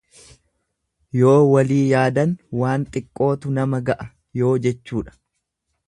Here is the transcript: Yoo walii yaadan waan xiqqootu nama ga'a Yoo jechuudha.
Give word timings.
Yoo 1.19 1.33
walii 1.49 1.83
yaadan 1.91 2.35
waan 2.63 2.89
xiqqootu 2.97 3.55
nama 3.61 3.83
ga'a 3.91 4.09
Yoo 4.43 4.57
jechuudha. 4.67 5.17